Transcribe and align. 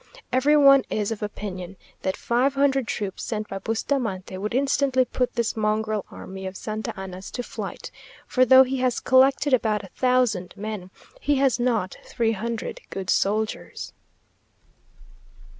Every 0.33 0.57
one 0.57 0.83
is 0.89 1.11
of 1.11 1.21
opinion 1.21 1.77
that 2.01 2.17
five 2.17 2.55
hundred 2.55 2.87
troops 2.87 3.21
sent 3.23 3.47
by 3.47 3.59
Bustamante, 3.59 4.35
would 4.35 4.55
instantly 4.55 5.05
put 5.05 5.35
this 5.35 5.55
mongrel 5.55 6.07
army 6.09 6.47
of 6.47 6.57
Santa 6.57 6.91
Anna's 6.99 7.29
to 7.29 7.43
flight; 7.43 7.91
for 8.25 8.43
though 8.43 8.63
he 8.63 8.77
has 8.77 8.99
collected 8.99 9.53
about 9.53 9.83
a 9.83 9.89
thousand 9.89 10.55
men, 10.57 10.89
he 11.19 11.35
has 11.35 11.59
not 11.59 11.97
three 12.03 12.31
hundred 12.31 12.81
good 12.89 13.11
soldiers.... 13.11 13.93